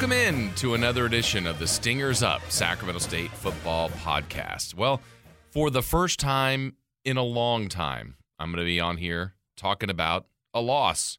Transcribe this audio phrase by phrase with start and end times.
[0.00, 4.72] Welcome in to another edition of the Stingers Up Sacramento State Football Podcast.
[4.72, 5.02] Well,
[5.50, 9.90] for the first time in a long time, I'm going to be on here talking
[9.90, 10.24] about
[10.54, 11.18] a loss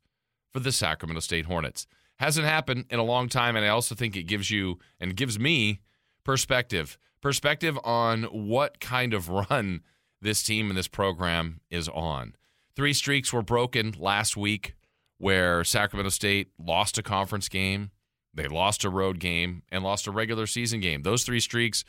[0.51, 1.85] for the Sacramento State Hornets.
[2.17, 5.37] Hasn't happened in a long time, and I also think it gives you and gives
[5.37, 5.81] me
[6.23, 6.97] perspective.
[7.21, 9.81] Perspective on what kind of run
[10.23, 12.33] this team and this program is on.
[12.75, 14.73] Three streaks were broken last week
[15.19, 17.91] where Sacramento State lost a conference game
[18.33, 21.03] they lost a road game and lost a regular season game.
[21.03, 21.83] Those three streaks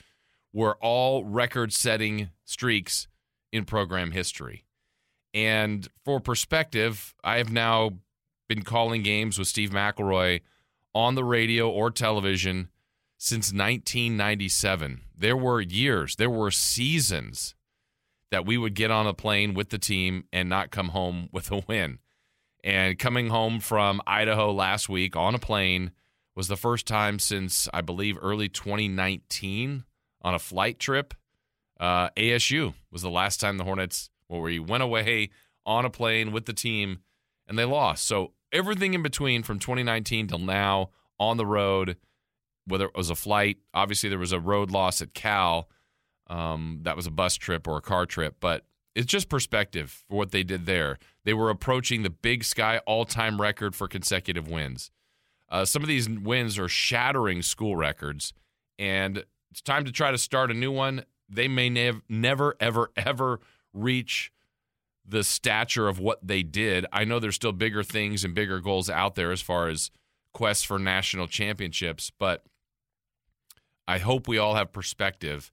[0.53, 3.09] were all record setting streaks
[3.53, 4.65] in program history.
[5.35, 7.93] And for perspective, I have now
[8.49, 10.43] been calling games with Steve McElroy
[10.95, 12.69] on the radio or television
[13.17, 15.03] since 1997.
[15.17, 17.55] There were years, there were seasons
[18.31, 21.51] that we would get on a plane with the team and not come home with
[21.51, 21.99] a win.
[22.65, 25.93] And coming home from Idaho last week on a plane
[26.35, 29.85] was the first time since I believe early 2019
[30.23, 31.15] on a flight trip.
[31.79, 35.31] Uh, ASU was the last time the Hornets where we went away
[35.67, 37.01] on a plane with the team
[37.47, 38.05] and they lost.
[38.05, 41.97] So everything in between from 2019 till now on the road,
[42.67, 45.69] whether it was a flight, obviously there was a road loss at Cal.
[46.29, 50.17] Um, that was a bus trip or a car trip, but it's just perspective for
[50.17, 50.99] what they did there.
[51.25, 54.91] They were approaching the Big Sky all time record for consecutive wins.
[55.53, 58.33] Uh, some of these wins are shattering school records,
[58.79, 61.05] and it's time to try to start a new one.
[61.29, 63.39] They may nev- never, ever, ever
[63.75, 64.33] reach
[65.07, 66.87] the stature of what they did.
[66.91, 69.91] I know there's still bigger things and bigger goals out there as far as
[70.33, 72.45] quests for national championships, but
[73.87, 75.53] I hope we all have perspective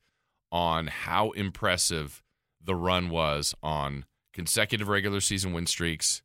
[0.50, 2.24] on how impressive
[2.64, 6.22] the run was on consecutive regular season win streaks,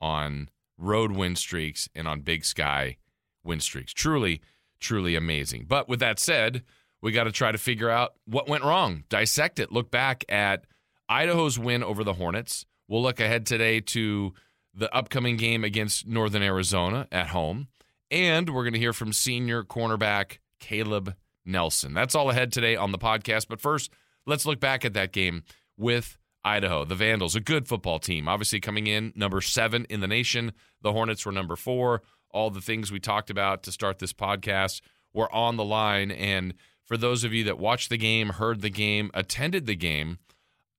[0.00, 2.96] on road win streaks, and on Big Sky
[3.44, 3.92] win streaks.
[3.92, 4.40] Truly,
[4.80, 5.66] truly amazing.
[5.68, 6.62] But with that said,
[7.02, 10.64] we got to try to figure out what went wrong, dissect it, look back at
[11.08, 12.64] Idaho's win over the Hornets.
[12.88, 14.32] We'll look ahead today to
[14.74, 17.68] the upcoming game against Northern Arizona at home.
[18.10, 21.94] And we're going to hear from senior cornerback Caleb Nelson.
[21.94, 23.48] That's all ahead today on the podcast.
[23.48, 23.90] But first,
[24.26, 25.42] let's look back at that game
[25.76, 28.28] with Idaho, the Vandals, a good football team.
[28.28, 30.52] Obviously, coming in number seven in the nation.
[30.82, 32.02] The Hornets were number four
[32.34, 34.82] all the things we talked about to start this podcast
[35.14, 36.10] were on the line.
[36.10, 40.18] And for those of you that watched the game, heard the game, attended the game,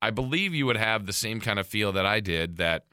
[0.01, 2.85] I believe you would have the same kind of feel that I did that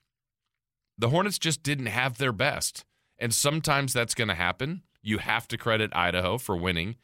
[0.97, 2.85] the Hornets just didn't have their best.
[3.19, 4.83] And sometimes that's going to happen.
[5.03, 6.97] You have to credit Idaho for winning.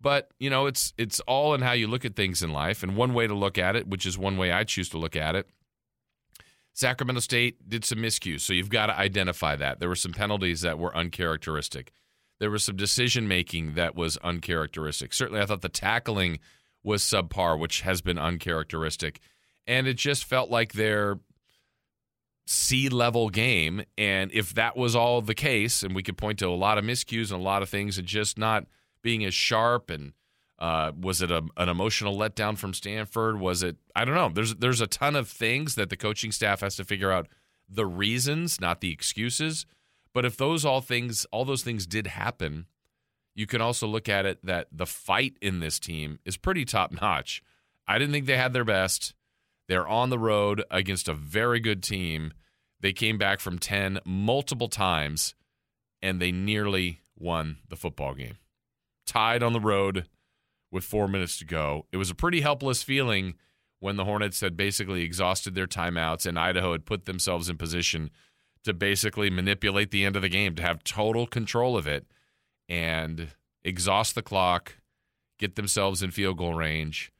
[0.00, 2.82] But, you know, it's it's all in how you look at things in life.
[2.82, 5.16] And one way to look at it, which is one way I choose to look
[5.16, 5.48] at it,
[6.72, 9.78] Sacramento State did some miscues, so you've got to identify that.
[9.78, 11.92] There were some penalties that were uncharacteristic.
[12.40, 15.12] There was some decision making that was uncharacteristic.
[15.12, 16.38] Certainly, I thought the tackling
[16.82, 19.20] was subpar, which has been uncharacteristic.
[19.66, 21.20] And it just felt like their
[22.46, 23.84] C level game.
[23.96, 26.84] And if that was all the case, and we could point to a lot of
[26.84, 28.66] miscues and a lot of things and just not
[29.02, 30.12] being as sharp and
[30.62, 33.40] uh, was it a, an emotional letdown from Stanford?
[33.40, 33.78] Was it?
[33.96, 34.28] I don't know.
[34.28, 37.26] There's there's a ton of things that the coaching staff has to figure out
[37.68, 39.66] the reasons, not the excuses.
[40.14, 42.66] But if those all things, all those things did happen,
[43.34, 46.92] you can also look at it that the fight in this team is pretty top
[46.92, 47.42] notch.
[47.88, 49.14] I didn't think they had their best.
[49.66, 52.34] They're on the road against a very good team.
[52.80, 55.34] They came back from 10 multiple times
[56.00, 58.36] and they nearly won the football game.
[59.06, 60.06] Tied on the road
[60.72, 61.86] with four minutes to go.
[61.92, 63.34] It was a pretty helpless feeling
[63.78, 68.10] when the Hornets had basically exhausted their timeouts and Idaho had put themselves in position
[68.64, 72.06] to basically manipulate the end of the game, to have total control of it
[72.68, 73.28] and
[73.64, 74.76] exhaust the clock,
[75.38, 77.12] get themselves in field goal range,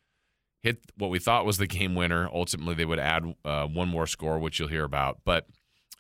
[0.63, 2.29] hit what we thought was the game winner.
[2.33, 5.19] Ultimately, they would add uh, one more score, which you'll hear about.
[5.25, 5.49] But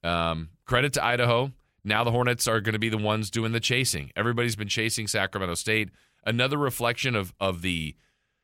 [0.04, 1.52] um, credit to Idaho.
[1.84, 4.12] Now the Hornets are going to be the ones doing the chasing.
[4.14, 5.90] Everybody's been chasing Sacramento State
[6.24, 7.96] another reflection of of the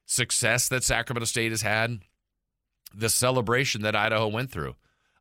[0.06, 2.00] success that Sacramento State has had,
[2.94, 4.74] the celebration that Idaho went through.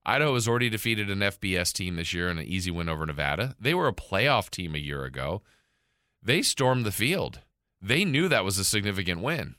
[0.05, 3.55] Idaho has already defeated an FBS team this year in an easy win over Nevada.
[3.59, 5.41] They were a playoff team a year ago.
[6.23, 7.41] They stormed the field.
[7.81, 9.55] They knew that was a significant win.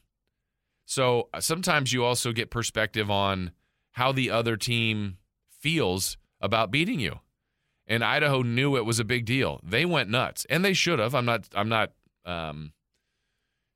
[0.87, 3.53] So uh, sometimes you also get perspective on
[3.93, 5.19] how the other team
[5.51, 7.21] feels about beating you.
[7.87, 9.61] And Idaho knew it was a big deal.
[9.63, 11.15] They went nuts, and they should have.
[11.15, 11.49] I'm not.
[11.55, 11.93] I'm not
[12.25, 12.73] um,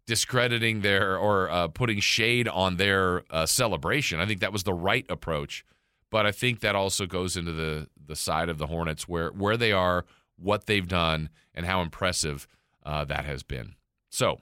[0.07, 4.21] discrediting their or uh, putting shade on their uh, celebration.
[4.21, 5.65] I think that was the right approach,
[6.11, 9.57] but I think that also goes into the the side of the Hornets where where
[9.57, 10.05] they are,
[10.37, 12.47] what they've done, and how impressive
[12.85, 13.75] uh, that has been.
[14.11, 14.41] So,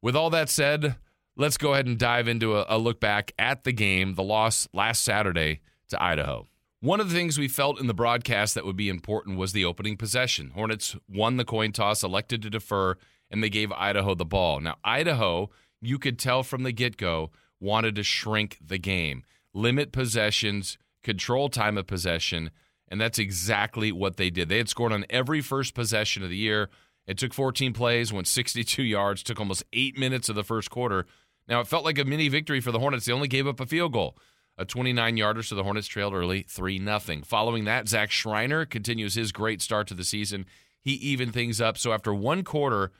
[0.00, 0.96] with all that said,
[1.36, 4.68] let's go ahead and dive into a, a look back at the game, the loss
[4.72, 6.48] last Saturday to Idaho.
[6.80, 9.64] One of the things we felt in the broadcast that would be important was the
[9.64, 10.50] opening possession.
[10.50, 12.96] Hornets won the coin toss, elected to defer,
[13.30, 14.60] and they gave Idaho the ball.
[14.60, 15.50] Now, Idaho,
[15.80, 17.30] you could tell from the get go,
[17.60, 22.50] wanted to shrink the game, limit possessions, control time of possession,
[22.88, 24.48] and that's exactly what they did.
[24.48, 26.70] They had scored on every first possession of the year.
[27.06, 31.06] It took 14 plays, went 62 yards, took almost eight minutes of the first quarter.
[31.48, 33.06] Now, it felt like a mini victory for the Hornets.
[33.06, 34.18] They only gave up a field goal,
[34.58, 37.00] a 29 yarder, so the Hornets trailed early 3 0.
[37.24, 40.46] Following that, Zach Schreiner continues his great start to the season.
[40.80, 41.78] He evened things up.
[41.78, 42.92] So after one quarter,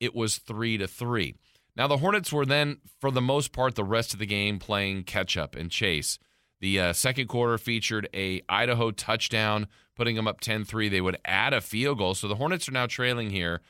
[0.00, 1.34] it was 3 to 3.
[1.76, 5.04] Now, the Hornets were then, for the most part, the rest of the game playing
[5.04, 6.18] catch up and chase.
[6.60, 10.90] The uh, second quarter featured a Idaho touchdown, putting them up 10-3.
[10.90, 13.60] They would add a field goal, so the Hornets are now trailing here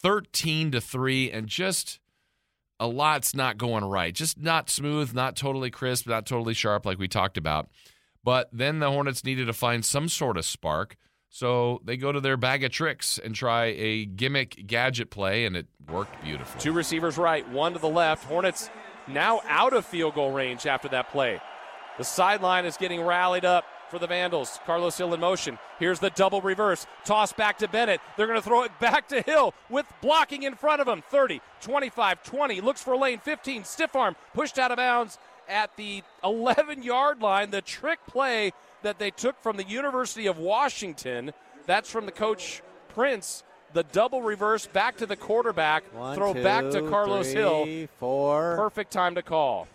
[0.00, 1.98] 13 to 3 and just
[2.80, 4.14] a lot's not going right.
[4.14, 7.68] Just not smooth, not totally crisp, not totally sharp like we talked about.
[8.22, 10.96] But then the Hornets needed to find some sort of spark.
[11.30, 15.56] So they go to their bag of tricks and try a gimmick gadget play, and
[15.56, 16.60] it worked beautifully.
[16.60, 18.24] Two receivers right, one to the left.
[18.24, 18.70] Hornets
[19.06, 21.40] now out of field goal range after that play.
[21.98, 24.60] The sideline is getting rallied up for the Vandals.
[24.66, 25.58] Carlos Hill in motion.
[25.78, 26.86] Here's the double reverse.
[27.04, 28.00] Toss back to Bennett.
[28.16, 31.02] They're going to throw it back to Hill with blocking in front of him.
[31.10, 32.60] 30, 25, 20.
[32.60, 33.64] Looks for lane 15.
[33.64, 37.50] Stiff arm pushed out of bounds at the 11 yard line.
[37.50, 38.52] The trick play
[38.82, 41.32] that they took from the University of Washington.
[41.66, 43.44] That's from the coach Prince.
[43.74, 45.84] The double reverse back to the quarterback.
[45.94, 47.88] One, throw two, back to Carlos three, Hill.
[47.98, 48.56] Four.
[48.56, 49.68] Perfect time to call.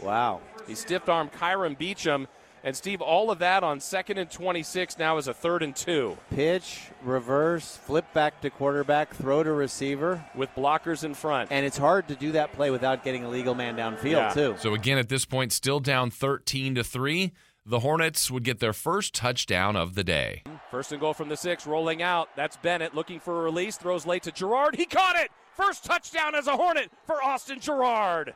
[0.00, 0.40] Wow.
[0.66, 2.26] He stiff armed Kyron Beecham.
[2.62, 6.18] And Steve, all of that on second and 26 now is a third and two.
[6.30, 10.22] Pitch, reverse, flip back to quarterback, throw to receiver.
[10.34, 11.50] With blockers in front.
[11.50, 14.28] And it's hard to do that play without getting a legal man downfield, Yeah.
[14.34, 14.56] too.
[14.58, 17.32] So again, at this point, still down 13 to 3.
[17.66, 20.42] The Hornets would get their first touchdown of the day.
[20.70, 22.28] First and goal from the six, rolling out.
[22.34, 24.76] That's Bennett looking for a release, throws late to Gerard.
[24.76, 25.30] He caught it!
[25.56, 28.34] First touchdown as a Hornet for Austin Gerard.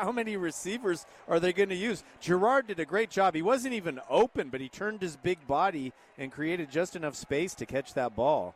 [0.00, 2.02] How many receivers are they going to use?
[2.20, 3.34] Gerard did a great job.
[3.34, 7.54] He wasn't even open, but he turned his big body and created just enough space
[7.56, 8.54] to catch that ball.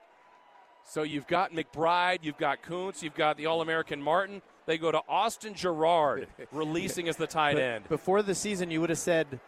[0.87, 4.43] So you've got McBride, you've got Kuntz, you've got the All American Martin.
[4.67, 7.89] They go to Austin Gerard, releasing as the tight But end.
[7.89, 9.41] Before the season, you would have said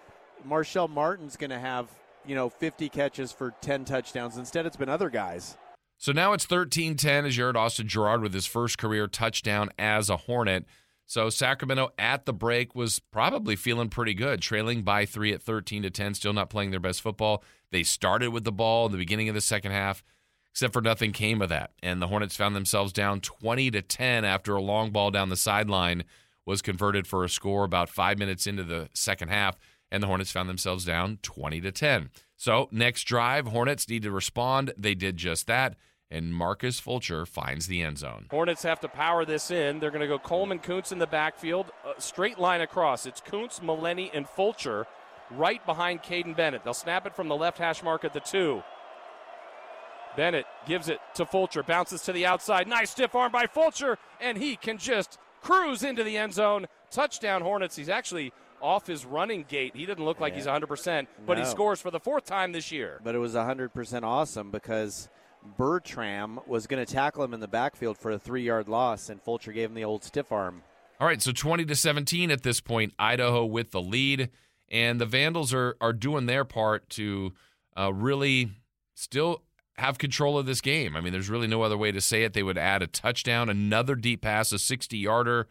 [0.45, 1.89] Marshall Martin's going to have,
[2.27, 4.37] you know, 50 catches for 10 touchdowns.
[4.37, 5.57] Instead, it's been other guys.
[5.99, 9.71] So now it's 13 10 as you heard Austin Gerard with his first career touchdown
[9.79, 10.65] as a Hornet.
[11.07, 15.85] So Sacramento at the break was probably feeling pretty good, trailing by three at 13
[15.85, 17.45] to 10, still not playing their best football.
[17.71, 20.03] They started with the ball in the beginning of the second half,
[20.51, 21.71] except for nothing came of that.
[21.81, 25.37] And the Hornets found themselves down 20 to 10 after a long ball down the
[25.37, 26.03] sideline
[26.45, 29.57] was converted for a score about five minutes into the second half.
[29.93, 32.11] And the Hornets found themselves down 20 to 10.
[32.37, 34.73] So next drive, Hornets need to respond.
[34.77, 35.77] They did just that
[36.11, 38.27] and Marcus Fulcher finds the end zone.
[38.31, 39.81] Hornets have to power this in.
[39.81, 43.07] They're going to go Coleman Kuntz in the backfield, a straight line across.
[43.07, 44.87] It's Kuntz, Maleni, and Fulcher
[45.31, 46.63] right behind Kaiden Bennett.
[46.63, 48.63] They'll snap it from the left hash mark at the two.
[50.17, 52.67] Bennett gives it to Fulcher, bounces to the outside.
[52.69, 56.67] Nice stiff arm by Fulcher, and he can just cruise into the end zone.
[56.91, 57.77] Touchdown Hornets.
[57.77, 59.77] He's actually off his running gait.
[59.77, 60.37] He didn't look like Yeah.
[60.39, 63.01] he's 100%, but he scores for the fourth time this year.
[63.05, 65.11] But it was 100% awesome because
[65.57, 69.21] Bertram was going to tackle him in the backfield for a three yard loss, and
[69.21, 70.63] Fulcher gave him the old stiff arm.
[70.99, 74.31] All right, so 20 to 17 at this point, Idaho with the lead,
[74.71, 77.35] and the Vandals are are doing their part to
[77.79, 78.51] uh, really
[78.95, 79.43] still
[79.79, 80.97] have control of this game.
[80.97, 82.33] I mean, there's really no other way to say it.
[82.33, 85.49] They would add a touchdown, another deep pass, a 60 yarder.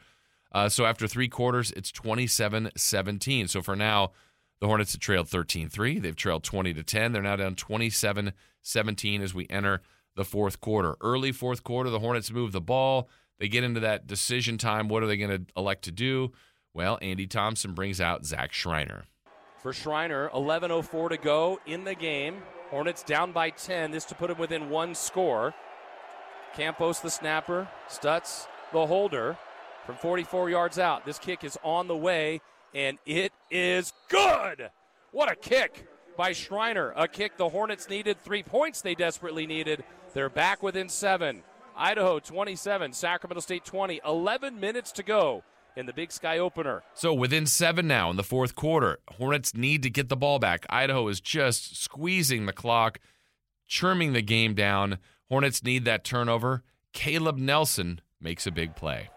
[0.52, 3.48] Uh, so after three quarters, it's 27 17.
[3.48, 4.12] So for now,
[4.62, 6.00] the Hornets have trailed 13 3.
[6.00, 7.12] They've trailed 20 to 10.
[7.12, 9.82] They're now down 27 17 as we enter
[10.16, 10.96] the fourth quarter.
[11.02, 13.10] Early fourth quarter, the Hornets move the ball.
[13.40, 14.88] They get into that decision time.
[14.88, 16.32] What are they going to elect to do?
[16.74, 19.06] Well, Andy Thompson brings out Zach Schreiner.
[19.62, 22.38] For Schreiner, 11.04 to go in the game.
[22.70, 23.92] Hornets down by 10.
[23.92, 25.54] This to put them within one score.
[26.56, 27.68] Campos, the snapper.
[27.90, 29.38] Stutz, the holder.
[29.86, 31.06] From 44 yards out.
[31.06, 32.42] This kick is on the way,
[32.76, 34.70] and it is good.
[35.12, 36.94] What a kick by Schreiner.
[36.96, 38.22] A kick the Hornets needed.
[38.22, 39.84] Three points they desperately needed.
[40.14, 41.42] They're back within seven.
[41.76, 44.02] Idaho 27, Sacramento State 20.
[44.06, 45.44] 11 minutes to go
[45.76, 46.84] in the Big Sky opener.
[46.94, 50.66] So within seven now in the fourth quarter, Hornets need to get the ball back.
[50.70, 53.00] Idaho is just squeezing the clock,
[53.68, 55.00] churning the game down.
[55.30, 56.64] Hornets need that turnover.
[56.94, 59.10] Caleb Nelson makes a big play.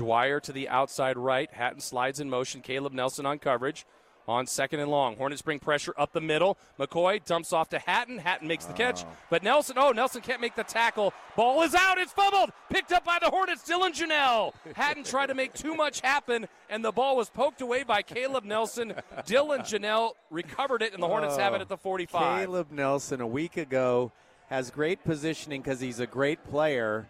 [0.00, 1.52] Dwyer to the outside right.
[1.52, 2.62] Hatton slides in motion.
[2.62, 3.84] Caleb Nelson on coverage
[4.26, 5.14] on second and long.
[5.14, 6.56] Hornets bring pressure up the middle.
[6.78, 8.16] McCoy dumps off to Hatton.
[8.16, 9.04] Hatton makes the catch.
[9.04, 9.08] Oh.
[9.28, 11.12] But Nelson, oh, Nelson can't make the tackle.
[11.36, 11.98] Ball is out.
[11.98, 12.50] It's fumbled.
[12.70, 13.68] Picked up by the Hornets.
[13.68, 14.54] Dylan Janelle.
[14.74, 18.44] Hatton tried to make too much happen, and the ball was poked away by Caleb
[18.44, 18.94] Nelson.
[19.26, 22.46] Dylan Janelle recovered it, and the Hornets have it at the 45.
[22.46, 24.12] Caleb Nelson, a week ago,
[24.48, 27.06] has great positioning because he's a great player.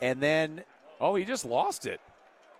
[0.00, 0.62] And then
[1.00, 2.00] Oh, he just lost it.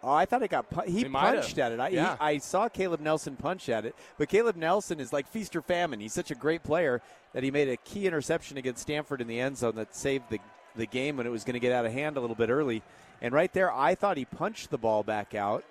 [0.02, 1.12] Oh, I thought it got pu- he, He have.
[1.12, 1.80] punched at it.
[1.80, 2.16] I, he- Yeah.
[2.20, 6.00] I saw Caleb Nelson punch at it, but Caleb Nelson is like feast or famine.
[6.00, 7.00] He's such a great player
[7.32, 10.38] that he made a key interception against Stanford in the end zone that saved the
[10.76, 12.82] the game when it was going to get out of hand a little bit early.
[13.22, 15.64] And right there, I thought he punched the ball back out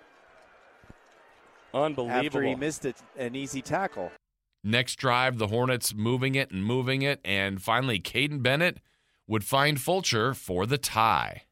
[1.72, 2.26] Unbelievable.
[2.26, 4.10] after he missed it, an easy tackle.
[4.64, 8.78] Next drive, the Hornets moving it and moving it, and finally, Kaiden Bennett
[9.28, 11.42] would find Fulcher for the tie.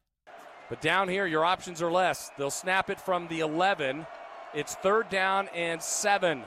[0.69, 2.31] But down here, your options are less.
[2.37, 4.07] They'll snap it from the 11.
[4.53, 6.43] It's third down and seven.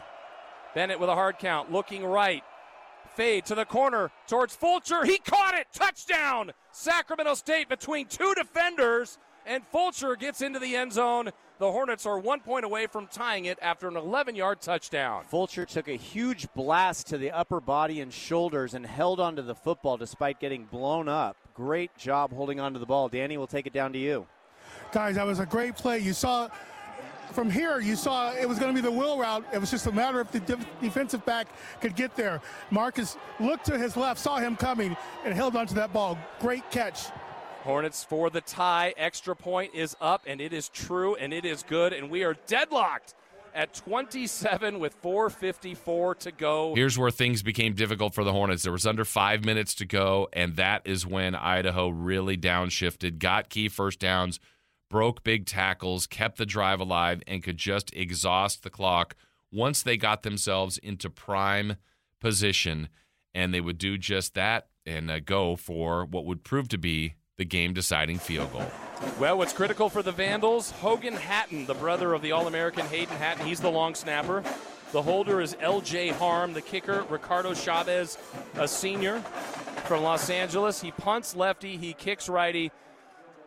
[0.75, 2.43] Bennett with a hard count, looking right.
[3.15, 5.05] Fade to the corner towards Fulcher.
[5.05, 5.67] He caught it.
[5.73, 6.53] Touchdown.
[6.73, 11.31] Sacramento State between two defenders, and Fulcher gets into the end zone.
[11.59, 15.25] The Hornets are one point away from tying it after an 11 yard touchdown.
[15.25, 19.57] Fulcher took a huge blast to the upper body and shoulders and held onto the
[19.57, 21.37] football despite getting blown up.
[21.59, 23.09] Great job holding on to the ball.
[23.09, 24.29] Danny we'll take it down to you.
[24.93, 25.99] Guys, that was a great play.
[25.99, 26.49] You saw
[27.33, 29.45] from here, you saw it was going to be the wheel route.
[29.53, 31.49] It was just a matter if the def- defensive back
[31.81, 32.41] could get there.
[32.71, 36.17] Marcus looked to his left, saw him coming, and held onto that ball.
[36.39, 37.07] Great catch.
[37.65, 38.95] Hornets for the tie.
[38.97, 42.35] Extra point is up, and it is true, and it is good, and we are
[42.47, 43.15] deadlocked
[43.59, 46.75] at 27 with 4.54 to go.
[46.77, 48.63] Here's where things became difficult for the Hornets.
[48.63, 53.49] There was under five minutes to go, and that is when Idaho really downshifted, got
[53.51, 54.39] key first downs,
[54.89, 59.17] broke big tackles, kept the drive alive, and could just exhaust the clock
[59.51, 61.75] once they got themselves into prime
[62.21, 62.89] position.
[63.35, 67.15] And they would do just that and uh, go for what would prove to be
[67.37, 68.71] the game deciding field goal.
[69.21, 70.73] Well, what's critical for the Vandals?
[70.73, 73.47] Hogan Hatton, the brother of the All American Hayden Hatton.
[73.47, 74.43] He's the long snapper.
[74.91, 76.09] The holder is L.J.
[76.09, 76.53] Harm.
[76.53, 78.19] The kicker, Ricardo Chavez,
[78.55, 79.21] a senior
[79.87, 80.81] from Los Angeles.
[80.81, 82.73] He punts lefty, he kicks righty.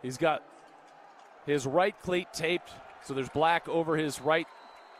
[0.01, 0.41] He's got
[1.46, 2.70] his right cleat taped,
[3.03, 4.48] so there's black over his right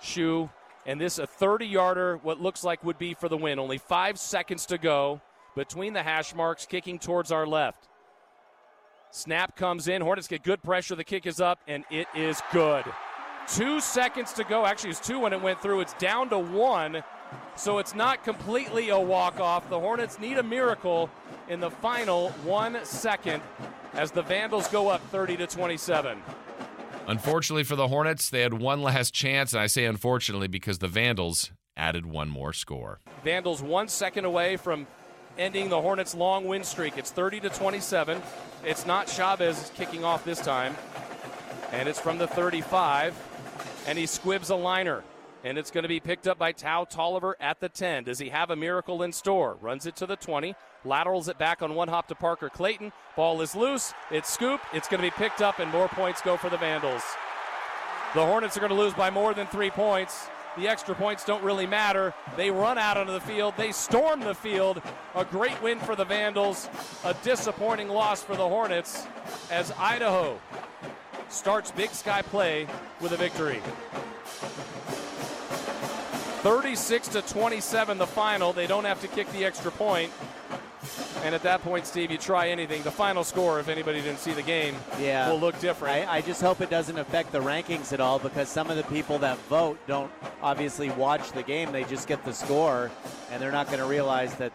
[0.02, 0.50] shoe.
[0.86, 3.58] And this a 30 yarder, what looks like would be for the win.
[3.58, 5.22] Only five seconds to go
[5.56, 7.88] between the hash marks, kicking towards our left.
[9.12, 10.02] Snap comes in.
[10.02, 10.96] Hornets get good pressure.
[10.96, 12.86] The kick is up, and it is good.
[13.48, 14.66] Two seconds to go.
[14.66, 15.82] Actually, it's two when it went through.
[15.82, 17.04] It's down to one,
[17.56, 19.70] so it's not completely a walk off.
[19.70, 21.10] The Hornets need a miracle
[21.50, 23.42] in the final one second
[23.94, 26.22] as the Vandals go up 30 to 27.
[27.08, 30.88] Unfortunately for the Hornets, they had one last chance, and I say unfortunately because the
[30.88, 33.02] Vandals added one more score.
[33.24, 34.88] Vandals one second away from
[35.38, 36.98] ending the Hornets' long win streak.
[36.98, 38.22] It's 30 to 27.
[38.64, 40.76] It's not Chavez kicking off this time,
[41.72, 43.16] and it's from the 35,
[43.88, 45.04] and he squibs a liner.
[45.44, 48.04] And it's going to be picked up by Tao Tolliver at the 10.
[48.04, 49.58] Does he have a miracle in store?
[49.60, 50.54] Runs it to the 20,
[50.86, 52.92] laterals it back on one hop to Parker Clayton.
[53.16, 53.92] Ball is loose.
[54.12, 54.62] It's scoop.
[54.72, 57.02] It's going to be picked up, and more points go for the Vandals.
[58.14, 60.28] The Hornets are going to lose by more than three points.
[60.58, 62.14] The extra points don't really matter.
[62.36, 63.54] They run out onto the field.
[63.58, 64.82] They storm the field.
[65.16, 66.68] A great win for the Vandals.
[67.06, 69.08] A disappointing loss for the Hornets
[69.50, 70.40] as Idaho
[71.30, 72.68] starts Big Sky play
[73.00, 73.62] with a victory.
[76.42, 78.52] 36 to 27 the final.
[78.52, 80.12] They don't have to kick the extra point.
[81.24, 82.82] And at that point, Steve, you try anything.
[82.82, 85.30] The final score, if anybody didn't see the game, Yeah.
[85.30, 86.08] will look different.
[86.10, 88.84] I, I just hope it doesn't affect the rankings at all because some of the
[88.84, 90.12] people that vote don't
[90.42, 91.72] obviously watch the game.
[91.72, 92.90] They just get the score,
[93.30, 94.52] and they're not going to realize that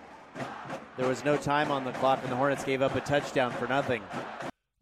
[0.97, 3.69] there was no time on the clock and the Hornets gave up a touchdown for
[3.69, 4.03] nothing.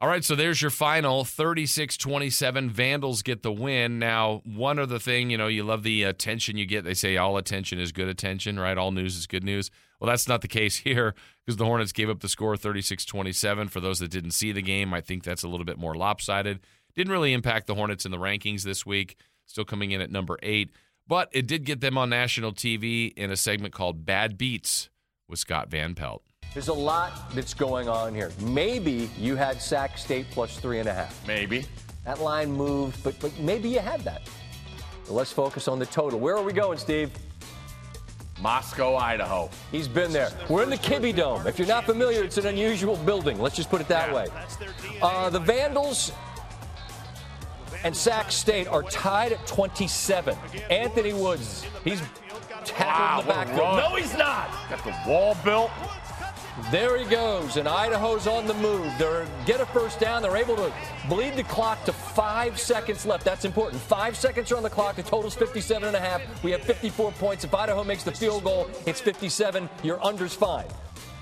[0.01, 2.71] All right, so there's your final 36 27.
[2.71, 3.99] Vandals get the win.
[3.99, 6.85] Now, one other thing, you know, you love the attention you get.
[6.85, 8.77] They say all attention is good attention, right?
[8.77, 9.71] All news is good news.
[10.05, 13.69] Well, that's not the case here because the Hornets gave up the score 36 27.
[13.69, 16.61] For those that didn't see the game, I think that's a little bit more lopsided.
[16.95, 20.39] Didn't really impact the Hornets in the rankings this week, still coming in at number
[20.43, 20.71] eight.
[21.09, 24.91] But it did get them on national TV in a segment called Bad Beats
[25.29, 26.23] with Scott Van Pelt.
[26.53, 28.31] There's a lot that's going on here.
[28.41, 31.27] Maybe you had Sac State plus three and a half.
[31.27, 31.65] Maybe.
[32.05, 34.29] That line moved, but, but maybe you had that.
[35.05, 36.21] So let's focus on the total.
[36.21, 37.11] Where are we going, Steve?
[38.41, 39.49] Moscow, Idaho.
[39.71, 40.31] He's been there.
[40.49, 41.47] We're in the Kibby Dome.
[41.47, 43.39] If you're not familiar, it's an unusual building.
[43.41, 44.27] Let's just put it that way.
[45.01, 46.13] Uh, the Vandals
[47.85, 50.37] and Sac State are tied at 27.
[50.71, 52.03] Anthony Woods, he's
[52.65, 53.77] tackled in the Wow, backfield.
[53.77, 54.49] No, he's not.
[54.71, 55.71] Got the wall built.
[56.71, 58.93] There he goes, and Idaho's on the move.
[58.97, 60.23] They get a first down.
[60.23, 60.73] They're able to
[61.09, 63.25] bleed the clock to five seconds left.
[63.25, 63.83] That's important.
[63.83, 64.95] Five seconds are on the clock.
[64.95, 66.23] The total's 57 and a half.
[66.45, 67.43] We have 54 points.
[67.43, 69.69] If Idaho makes the field goal, it's 57.
[69.83, 70.67] Your under's fine.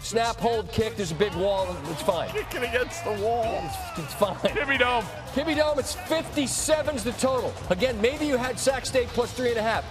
[0.03, 0.97] Snap, hold, kick.
[0.97, 1.75] There's a big wall.
[1.87, 2.29] It's fine.
[2.31, 3.62] Kicking against the wall.
[3.65, 4.35] It's, it's fine.
[4.37, 5.05] Kibby Dome.
[5.33, 7.55] Kibby Dome, it's 57's the total.
[7.71, 9.85] Again, maybe you had Sac State plus three and a half.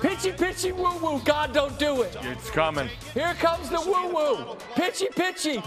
[0.00, 1.20] Pitchy, pitchy, woo woo.
[1.24, 2.16] God, don't do it.
[2.22, 2.88] It's coming.
[3.12, 4.56] Here comes the woo woo.
[4.74, 5.62] Pitchy, pitchy.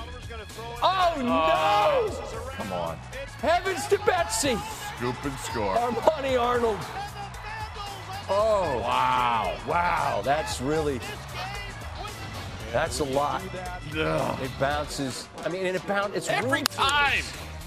[0.81, 2.49] Oh, oh, no.
[2.55, 2.97] Come on.
[3.39, 4.57] Heavens to Betsy.
[4.97, 5.75] Scoop and score.
[5.75, 6.79] Armani Arnold.
[8.29, 9.55] Oh, wow.
[9.67, 10.21] Wow.
[10.23, 10.99] That's really.
[12.71, 13.43] That's a lot.
[13.93, 15.27] It bounces.
[15.45, 16.17] I mean, and it bounces.
[16.17, 17.23] It's Every time.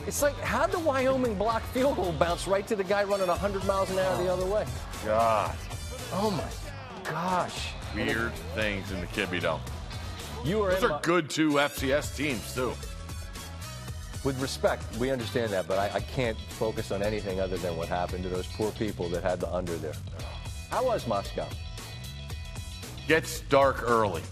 [0.07, 3.65] It's like, how the Wyoming block field goal bounce right to the guy running 100
[3.65, 4.35] miles an hour the oh.
[4.35, 4.67] other way?
[5.05, 5.57] God.
[6.13, 7.69] Oh, my gosh.
[7.95, 9.61] Weird things in the Kibby Dome.
[10.45, 12.73] You are Those are my- good two FCS teams, too.
[14.25, 17.89] With respect, we understand that, but I, I can't focus on anything other than what
[17.89, 19.93] happened to those poor people that had the under there.
[20.71, 21.47] How was Moscow?
[23.07, 24.23] Gets dark early.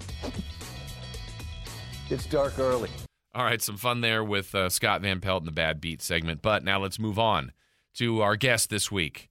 [2.11, 2.91] It's dark early.
[3.35, 6.43] All right, some fun there with uh, Scott Van Pelt in the Bad Beat segment.
[6.43, 7.53] But now let's move on
[7.95, 9.29] to our guest this week.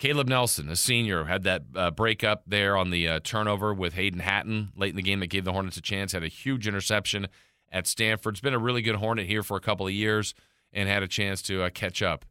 [0.00, 4.20] Caleb Nelson, a senior, had that uh, breakup there on the uh, turnover with Hayden
[4.20, 6.12] Hatton late in the game that gave the Hornets a chance.
[6.12, 7.28] Had a huge interception
[7.70, 8.32] at Stanford.
[8.32, 10.32] It's been a really good Hornet here for a couple of years
[10.72, 12.24] and had a chance to uh, catch up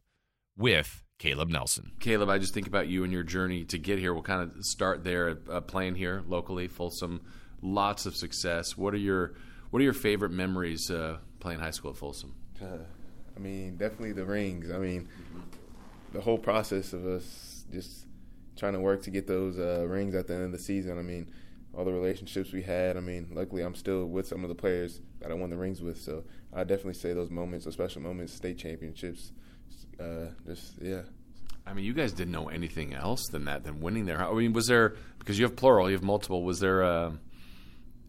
[0.58, 1.92] with Caleb Nelson.
[2.00, 4.14] Caleb, I just think about you and your journey to get here.
[4.14, 7.20] We'll kind of start there, uh, playing here locally, Folsom.
[7.62, 8.76] Lots of success.
[8.76, 9.34] What are your
[9.70, 12.34] What are your favorite memories uh, playing high school at Folsom?
[12.60, 12.78] Uh,
[13.36, 14.72] I mean, definitely the rings.
[14.72, 15.08] I mean,
[16.12, 18.06] the whole process of us just
[18.56, 20.98] trying to work to get those uh, rings at the end of the season.
[20.98, 21.28] I mean,
[21.74, 22.96] all the relationships we had.
[22.96, 25.80] I mean, luckily I'm still with some of the players that I won the rings
[25.80, 26.00] with.
[26.00, 29.32] So I definitely say those moments, those special moments, state championships.
[29.98, 31.02] Uh, just yeah.
[31.66, 34.24] I mean, you guys didn't know anything else than that, than winning there.
[34.24, 36.42] I mean, was there because you have plural, you have multiple?
[36.42, 37.12] Was there uh,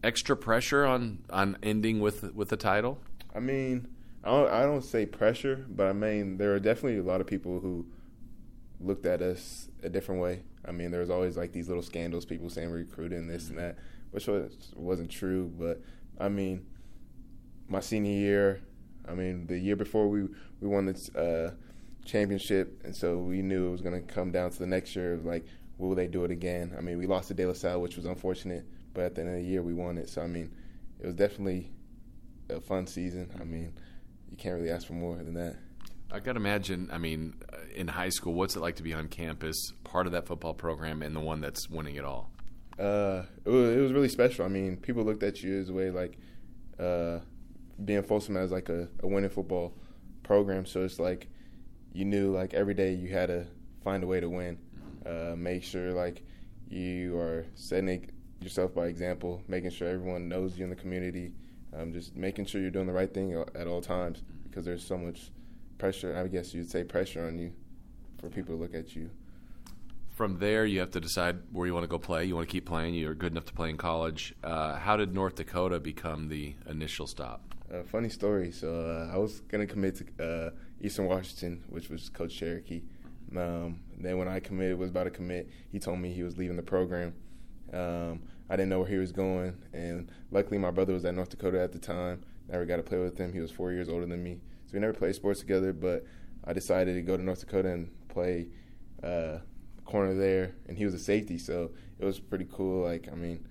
[0.02, 2.98] extra pressure on on ending with with the title?
[3.34, 3.88] I mean,
[4.24, 7.26] I don't, I don't say pressure, but I mean there are definitely a lot of
[7.26, 7.86] people who
[8.84, 10.42] looked at us a different way.
[10.64, 13.58] I mean, there was always like these little scandals, people saying we're recruiting this and
[13.58, 13.78] that,
[14.10, 15.52] which was, wasn't true.
[15.58, 15.80] But
[16.18, 16.66] I mean,
[17.68, 18.62] my senior year,
[19.08, 20.28] I mean, the year before we
[20.60, 21.52] we won this uh,
[22.04, 25.18] championship, and so we knew it was going to come down to the next year
[25.22, 25.44] like,
[25.78, 26.74] will they do it again?
[26.76, 28.64] I mean, we lost to De La Salle, which was unfortunate,
[28.94, 30.08] but at the end of the year, we won it.
[30.08, 30.52] So I mean,
[31.00, 31.70] it was definitely
[32.48, 33.30] a fun season.
[33.40, 33.72] I mean,
[34.30, 35.56] you can't really ask for more than that.
[36.12, 36.90] I got to imagine.
[36.92, 40.12] I mean, uh, in high school, what's it like to be on campus, part of
[40.12, 42.30] that football program, and the one that's winning it all?
[42.78, 44.44] Uh, it was, really special.
[44.44, 46.18] I mean, people looked at you as a way like
[46.78, 47.20] uh,
[47.82, 49.72] being Folsom as like a, a winning football
[50.22, 50.66] program.
[50.66, 51.28] So it's like
[51.94, 53.46] you knew like every day you had to
[53.82, 54.58] find a way to win.
[55.06, 56.22] Uh, make sure like
[56.68, 61.32] you are setting yourself by example, making sure everyone knows you in the community,
[61.74, 64.98] um, just making sure you're doing the right thing at all times because there's so
[64.98, 65.30] much
[65.82, 66.16] pressure.
[66.16, 67.52] I guess you'd say pressure on you
[68.20, 69.10] for people to look at you.
[70.10, 72.24] From there, you have to decide where you want to go play.
[72.24, 72.94] You want to keep playing.
[72.94, 74.32] You're good enough to play in college.
[74.44, 77.56] Uh, how did North Dakota become the initial stop?
[77.68, 78.52] Uh, funny story.
[78.52, 82.82] So uh, I was gonna commit to uh, Eastern Washington, which was Coach Cherokee.
[83.36, 86.56] Um, then when I committed, was about to commit, he told me he was leaving
[86.56, 87.12] the program.
[87.72, 91.30] Um, I didn't know where he was going, and luckily my brother was at North
[91.30, 92.22] Dakota at the time.
[92.48, 93.32] Never got to play with him.
[93.32, 94.42] He was four years older than me,
[94.72, 95.72] so we never played sports together.
[95.72, 96.04] But
[96.44, 98.48] I decided to go to North Dakota and play
[99.02, 99.38] uh,
[99.84, 102.84] corner there, and he was a safety, so it was pretty cool.
[102.84, 103.46] Like I mean,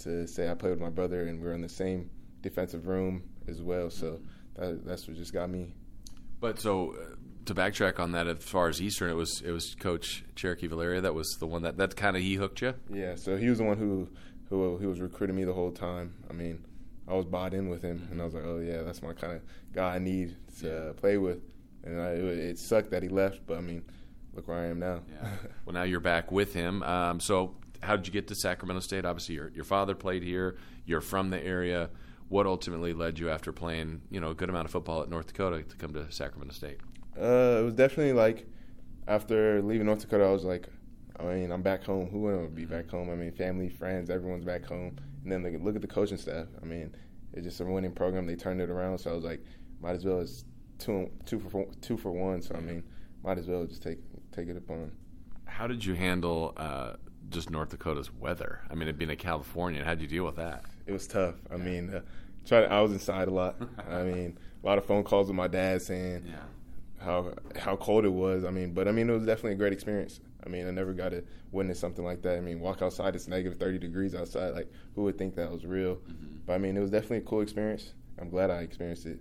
[0.00, 2.10] to say I played with my brother and we were in the same
[2.42, 3.90] defensive room as well.
[3.90, 4.20] So
[4.56, 5.74] that, that's what just got me.
[6.40, 7.14] But so uh,
[7.46, 11.00] to backtrack on that, as far as Eastern, it was it was Coach Cherokee Valeria
[11.02, 12.74] that was the one that that kind of he hooked you.
[12.92, 14.08] Yeah, so he was the one who
[14.48, 16.14] who who was recruiting me the whole time.
[16.28, 16.64] I mean,
[17.10, 19.32] I was bought in with him, and I was like, oh yeah, that's my kind
[19.32, 19.42] of
[19.72, 21.42] guy I need to uh, play with.
[21.82, 23.82] And I, it, it sucked that he left, but I mean,
[24.34, 25.00] look where I am now.
[25.10, 25.28] Yeah.
[25.64, 26.82] well, now you're back with him.
[26.82, 29.04] Um, so how did you get to Sacramento State?
[29.04, 30.56] Obviously, your your father played here.
[30.86, 31.90] You're from the area.
[32.28, 35.26] What ultimately led you after playing, you know, a good amount of football at North
[35.26, 36.78] Dakota to come to Sacramento State?
[37.20, 38.46] Uh, it was definitely like
[39.08, 40.68] after leaving North Dakota, I was like,
[41.18, 42.08] I mean, I'm back home.
[42.08, 43.10] Who wouldn't be back home?
[43.10, 44.96] I mean, family, friends, everyone's back home.
[45.22, 46.46] And then look, look at the coaching staff.
[46.62, 46.94] I mean,
[47.32, 48.26] it's just a winning program.
[48.26, 48.98] They turned it around.
[48.98, 49.42] So I was like,
[49.80, 50.20] might as well.
[50.20, 50.44] It's
[50.78, 52.40] two two for two for one.
[52.42, 52.82] So I mean,
[53.22, 53.98] might as well just take
[54.32, 54.92] take it upon.
[55.46, 56.94] How did you handle uh,
[57.28, 58.60] just North Dakota's weather?
[58.70, 60.64] I mean, it being a California, how did you deal with that?
[60.86, 61.34] It was tough.
[61.52, 62.00] I mean, uh,
[62.46, 62.62] try.
[62.64, 63.56] I was inside a lot.
[63.90, 67.04] I mean, a lot of phone calls with my dad saying Yeah.
[67.04, 68.44] how how cold it was.
[68.44, 70.20] I mean, but I mean, it was definitely a great experience.
[70.44, 71.22] I mean, I never got to
[71.52, 72.36] witness something like that.
[72.36, 74.54] I mean, walk outside, it's negative 30 degrees outside.
[74.54, 75.98] Like, who would think that was real?
[76.46, 77.92] But I mean, it was definitely a cool experience.
[78.18, 79.20] I'm glad I experienced it.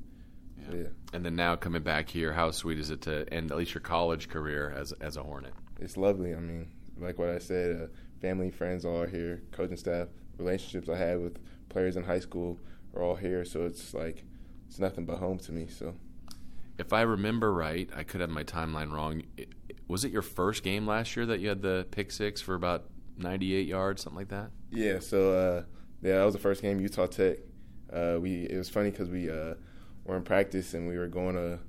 [0.68, 0.88] So, yeah.
[1.14, 3.82] And then now coming back here, how sweet is it to end at least your
[3.82, 5.54] college career as as a Hornet?
[5.80, 6.36] It's lovely.
[6.36, 6.68] I mean,
[7.00, 7.88] like what I said, uh,
[8.22, 11.38] family, friends all are here, coaching staff, relationships I had with
[11.70, 12.60] players in high school
[12.94, 13.46] are all here.
[13.46, 14.24] So it's like,
[14.68, 15.68] it's nothing but home to me.
[15.68, 15.96] So
[16.78, 19.24] If I remember right, I could have my timeline wrong.
[19.38, 19.50] It,
[19.90, 22.86] was it your first game last year that you had the pick six for about
[23.18, 24.52] 98 yards, something like that?
[24.72, 25.64] Yeah, so uh,
[26.02, 27.40] yeah, that was the first game Utah Tech.
[27.92, 29.56] Uh, we it was funny because we uh,
[30.06, 31.60] were in practice and we were going to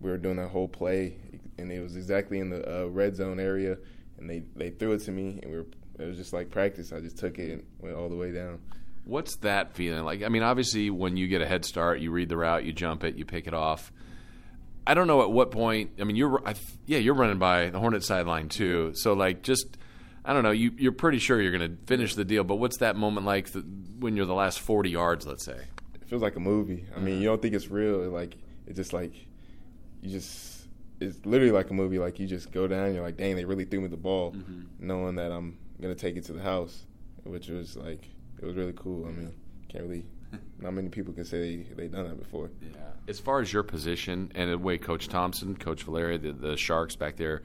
[0.00, 1.16] we were doing that whole play
[1.58, 3.76] and it was exactly in the uh, red zone area
[4.18, 5.66] and they they threw it to me and we were
[5.98, 6.92] it was just like practice.
[6.92, 8.60] I just took it and went all the way down.
[9.04, 10.22] What's that feeling like?
[10.22, 13.04] I mean, obviously, when you get a head start, you read the route, you jump
[13.04, 13.92] it, you pick it off.
[14.88, 15.90] I don't know at what point.
[16.00, 16.54] I mean, you're I,
[16.86, 18.92] yeah, you're running by the Hornet sideline too.
[18.94, 19.76] So like, just
[20.24, 20.50] I don't know.
[20.50, 23.52] You you're pretty sure you're going to finish the deal, but what's that moment like
[23.52, 23.66] th-
[23.98, 25.58] when you're the last 40 yards, let's say?
[25.94, 26.86] It feels like a movie.
[26.96, 28.02] I mean, you don't think it's real.
[28.02, 29.12] It, like it's just like
[30.00, 30.66] you just
[31.00, 31.98] it's literally like a movie.
[31.98, 34.62] Like you just go down, you're like, dang, they really threw me the ball, mm-hmm.
[34.78, 36.86] knowing that I'm gonna take it to the house,
[37.24, 38.08] which was like
[38.40, 39.06] it was really cool.
[39.06, 39.34] I mean,
[39.68, 40.06] can't really.
[40.60, 42.50] Not many people can say they they done that before.
[42.60, 42.78] Yeah.
[43.06, 46.94] As far as your position and the way Coach Thompson, Coach Valeria, the, the Sharks
[46.96, 47.42] back there,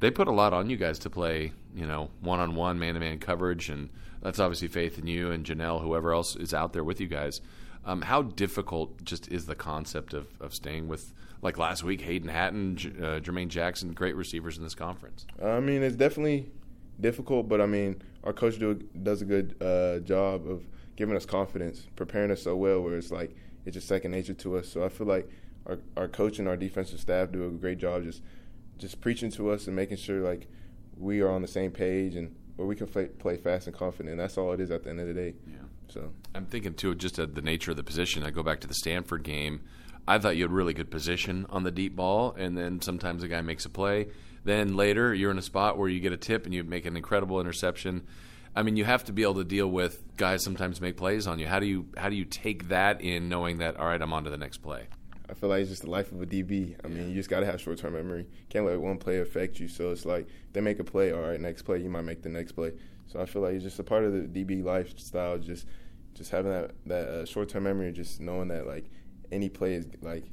[0.00, 2.94] they put a lot on you guys to play, you know, one on one, man
[2.94, 3.88] to man coverage, and
[4.22, 7.40] that's obviously faith in you and Janelle, whoever else is out there with you guys.
[7.84, 12.28] Um, how difficult just is the concept of, of staying with, like last week, Hayden
[12.28, 15.26] Hatton, J- uh, Jermaine Jackson, great receivers in this conference?
[15.42, 16.50] I mean, it's definitely
[17.00, 20.64] difficult, but I mean, our coach do, does a good uh, job of
[20.98, 23.34] giving us confidence, preparing us so well, where it's like
[23.64, 24.68] it's just second nature to us.
[24.68, 25.30] So I feel like
[25.64, 28.20] our our coach and our defensive staff do a great job just
[28.78, 30.48] just preaching to us and making sure like
[30.96, 34.10] we are on the same page and where we can play, play fast and confident.
[34.10, 35.34] And that's all it is at the end of the day.
[35.46, 35.58] Yeah.
[35.86, 38.24] So I'm thinking too, just at the nature of the position.
[38.24, 39.60] I go back to the Stanford game.
[40.08, 43.28] I thought you had really good position on the deep ball, and then sometimes a
[43.28, 44.08] guy makes a play.
[44.42, 46.96] Then later, you're in a spot where you get a tip and you make an
[46.96, 48.06] incredible interception.
[48.58, 51.38] I mean, you have to be able to deal with guys sometimes make plays on
[51.38, 51.46] you.
[51.46, 54.24] How do you how do you take that in, knowing that all right, I'm on
[54.24, 54.88] to the next play?
[55.30, 56.74] I feel like it's just the life of a DB.
[56.84, 58.26] I mean, you just got to have short term memory.
[58.48, 59.68] Can't let one play affect you.
[59.68, 62.30] So it's like they make a play, all right, next play, you might make the
[62.30, 62.72] next play.
[63.06, 65.38] So I feel like it's just a part of the DB lifestyle.
[65.38, 65.68] Just
[66.14, 68.90] just having that that uh, short term memory, just knowing that like
[69.30, 70.24] any play is like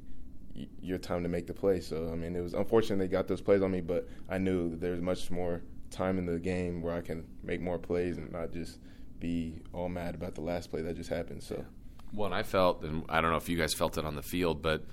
[0.56, 1.80] y- your time to make the play.
[1.80, 4.76] So I mean, it was unfortunate they got those plays on me, but I knew
[4.78, 5.62] that was much more
[5.96, 8.80] time in the game where I can make more plays and not just
[9.20, 11.42] be all mad about the last play that just happened.
[11.42, 11.66] So.
[12.14, 14.22] Well, and I felt, and I don't know if you guys felt it on the
[14.22, 14.84] field, but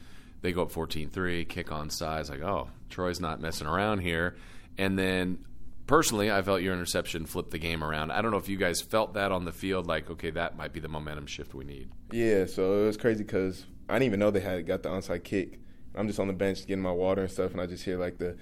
[0.41, 4.35] they go up 14-3, kick on size, like, oh, Troy's not messing around here.
[4.79, 5.45] And then
[5.87, 8.11] personally, I felt your interception flipped the game around.
[8.11, 10.73] I don't know if you guys felt that on the field, like, okay, that might
[10.73, 11.91] be the momentum shift we need.
[12.11, 15.23] Yeah, so it was crazy because I didn't even know they had got the onside
[15.23, 15.61] kick.
[15.95, 18.19] I'm just on the bench getting my water and stuff, and I just hear like
[18.19, 18.37] the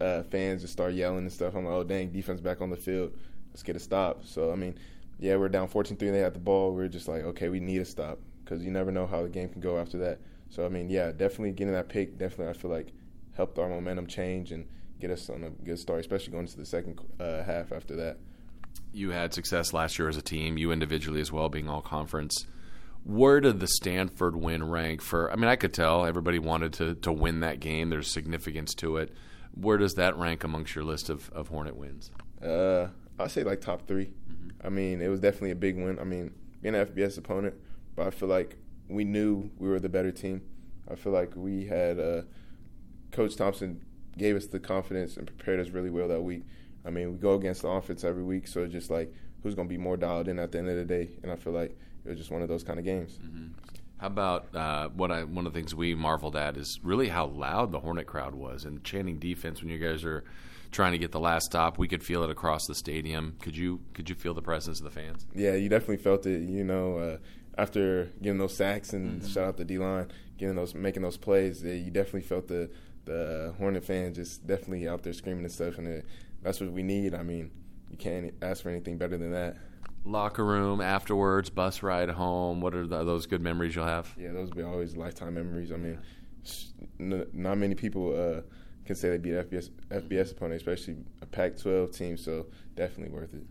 [0.00, 1.54] uh, fans just start yelling and stuff.
[1.54, 3.12] I'm like, oh dang, defense back on the field.
[3.50, 4.24] Let's get a stop.
[4.24, 4.78] So I mean,
[5.18, 5.98] yeah, we're down 14-3.
[5.98, 6.74] They had the ball.
[6.74, 9.28] We are just like, okay, we need a stop because you never know how the
[9.28, 10.20] game can go after that.
[10.50, 12.18] So I mean, yeah, definitely getting that pick.
[12.18, 12.92] Definitely, I feel like
[13.36, 14.66] helped our momentum change and
[14.98, 18.18] get us on a good start, especially going into the second uh, half after that.
[18.92, 22.46] You had success last year as a team, you individually as well, being all conference.
[23.06, 25.30] Where did the Stanford win rank for?
[25.30, 27.88] I mean, I could tell everybody wanted to, to win that game.
[27.88, 29.12] There's significance to it.
[29.54, 32.10] Where does that rank amongst your list of, of Hornet wins?
[32.42, 32.88] Uh,
[33.18, 34.10] I'd say like top 3
[34.64, 36.00] I mean, it was definitely a big win.
[36.00, 37.54] I mean, being an FBS opponent,
[37.94, 38.56] but I feel like
[38.88, 40.42] we knew we were the better team.
[40.90, 42.22] I feel like we had uh,
[43.12, 43.84] Coach Thompson
[44.18, 46.42] gave us the confidence and prepared us really well that week.
[46.84, 49.68] I mean, we go against the offense every week, so it's just like who's going
[49.68, 51.10] to be more dialed in at the end of the day.
[51.22, 53.18] And I feel like it was just one of those kind of games.
[53.98, 57.26] How about uh, what I one of the things we marveled at is really how
[57.26, 60.24] loud the Hornet crowd was and chanting defense when you guys are
[60.70, 61.78] trying to get the last stop.
[61.78, 63.36] We could feel it across the stadium.
[63.40, 65.26] Could you could you feel the presence of the fans?
[65.34, 66.42] Yeah, you definitely felt it.
[66.42, 67.16] You know, uh,
[67.56, 71.62] after getting those sacks and shout out the D line, getting those making those plays,
[71.62, 72.70] you definitely felt the
[73.06, 76.06] the Hornet fans just definitely out there screaming and stuff, and it,
[76.42, 77.14] that's what we need.
[77.14, 77.50] I mean,
[77.90, 79.56] you can't ask for anything better than that.
[80.06, 82.60] Locker room afterwards, bus ride home.
[82.60, 84.14] What are the, those good memories you'll have?
[84.16, 85.72] Yeah, those will be always lifetime memories.
[85.72, 85.98] I mean,
[87.00, 88.42] n- not many people uh,
[88.84, 92.16] can say they beat FBS FBS opponent, especially a Pac-12 team.
[92.16, 93.42] So definitely worth it.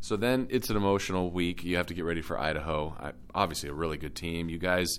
[0.00, 1.62] So then it's an emotional week.
[1.62, 2.94] You have to get ready for Idaho.
[3.00, 4.48] I, obviously, a really good team.
[4.48, 4.98] You guys,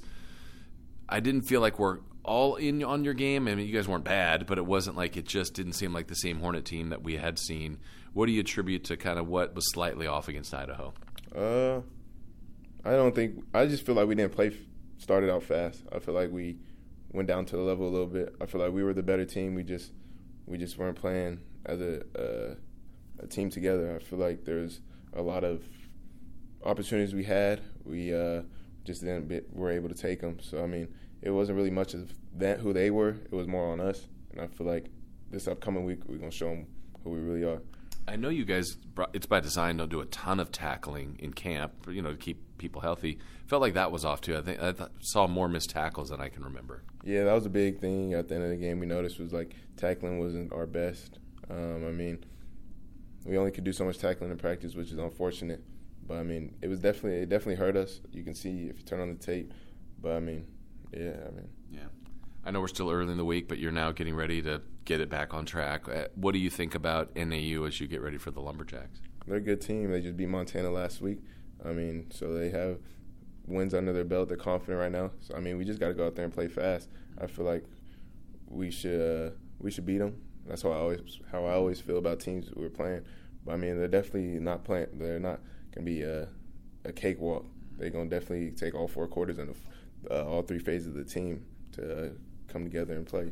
[1.09, 3.47] I didn't feel like we're all in on your game.
[3.47, 6.07] I mean, you guys weren't bad, but it wasn't like it just didn't seem like
[6.07, 7.77] the same Hornet team that we had seen.
[8.13, 10.93] What do you attribute to kind of what was slightly off against Idaho?
[11.35, 11.81] Uh,
[12.83, 13.43] I don't think.
[13.53, 14.57] I just feel like we didn't play.
[14.97, 15.83] Started out fast.
[15.91, 16.57] I feel like we
[17.11, 18.35] went down to the level a little bit.
[18.41, 19.55] I feel like we were the better team.
[19.55, 19.91] We just
[20.45, 22.55] we just weren't playing as a uh,
[23.19, 23.95] a team together.
[23.95, 24.81] I feel like there's
[25.13, 25.63] a lot of
[26.63, 27.61] opportunities we had.
[27.83, 28.43] We uh,
[28.83, 30.39] just didn't be, were able to take them.
[30.41, 30.87] So I mean,
[31.25, 33.09] it wasn't really much of that who they were.
[33.09, 34.07] It was more on us.
[34.31, 34.85] And I feel like
[35.31, 36.67] this upcoming week we're gonna show them
[37.03, 37.61] who we really are.
[38.07, 38.77] I know you guys.
[39.13, 39.77] It's by design.
[39.77, 43.17] Don't do a ton of tackling in camp, you know, to keep people healthy.
[43.47, 44.37] Felt like that was off too.
[44.37, 46.83] I think I th- saw more missed tackles than I can remember.
[47.03, 48.79] Yeah, that was a big thing at the end of the game.
[48.79, 51.17] We noticed was like tackling wasn't our best.
[51.49, 52.23] Um, I mean,
[53.25, 55.63] we only could do so much tackling in practice, which is unfortunate.
[56.07, 58.01] But I mean, it was definitely it definitely hurt us.
[58.11, 59.51] You can see if you turn on the tape.
[59.99, 60.45] But I mean,
[60.95, 61.87] yeah, I mean, yeah.
[62.45, 65.01] I know we're still early in the week, but you're now getting ready to get
[65.01, 65.89] it back on track.
[65.89, 69.01] Uh, what do you think about NAU as you get ready for the Lumberjacks?
[69.25, 69.91] They're a good team.
[69.91, 71.19] They just beat Montana last week.
[71.65, 72.77] I mean, so they have
[73.47, 74.29] wins under their belt.
[74.29, 75.11] They're confident right now.
[75.21, 76.89] So I mean, we just got to go out there and play fast.
[77.19, 77.65] I feel like
[78.47, 80.21] we should uh, we should beat them.
[80.45, 83.01] That's how I always how I always feel about teams we're playing.
[83.45, 84.87] But I mean, they're definitely not playing.
[84.93, 85.39] They're not
[85.73, 86.27] gonna be a,
[86.83, 87.45] a cakewalk.
[87.77, 89.55] They're gonna definitely take all four quarters and
[90.09, 92.09] uh, all three phases of the team to uh,
[92.47, 93.31] come together and play.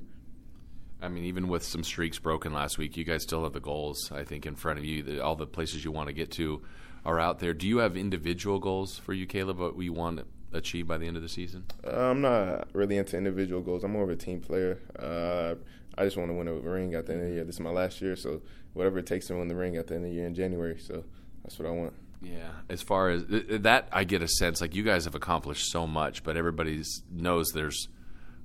[1.02, 4.12] I mean, even with some streaks broken last week, you guys still have the goals.
[4.12, 6.62] I think in front of you, the, all the places you want to get to
[7.06, 7.54] are out there.
[7.54, 9.60] Do you have individual goals for you, Caleb?
[9.60, 10.26] What we want to
[10.58, 11.66] achieve by the end of the season?
[11.86, 13.84] Uh, I'm not really into individual goals.
[13.84, 14.80] I'm more of a team player.
[14.98, 15.56] Uh,
[15.98, 17.44] I just want to win a ring at the end of the year.
[17.44, 18.42] This is my last year, so
[18.74, 20.78] whatever it takes to win the ring at the end of the year in January.
[20.80, 21.04] So
[21.44, 21.94] that's what I want.
[22.24, 25.86] Yeah, as far as that, I get a sense like you guys have accomplished so
[25.86, 26.82] much, but everybody
[27.12, 27.90] knows there's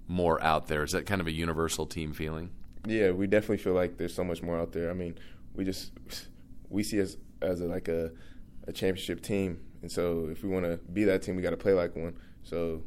[0.09, 0.83] more out there.
[0.83, 2.51] Is that kind of a universal team feeling?
[2.87, 4.91] Yeah, we definitely feel like there's so much more out there.
[4.91, 5.17] I mean,
[5.55, 5.93] we just
[6.69, 8.11] we see us as a, like a,
[8.67, 11.57] a championship team, and so if we want to be that team, we got to
[11.57, 12.17] play like one.
[12.43, 12.83] So